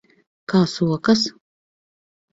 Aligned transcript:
Kā 0.53 0.61
sokas? 0.71 1.27